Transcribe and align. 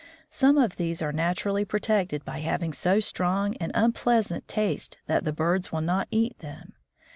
Some 0.31 0.57
of 0.57 0.77
these 0.77 1.03
are 1.03 1.13
naturally 1.13 1.63
protected 1.63 2.25
by 2.25 2.39
having 2.39 2.73
so 2.73 2.99
strong 2.99 3.55
and 3.57 3.71
unpleasant 3.75 4.47
taste 4.47 4.97
that 5.05 5.25
the 5.25 5.31
birds 5.31 5.71
will 5.71 5.81
not 5.81 6.07
eat 6.09 6.39
them. 6.39 6.73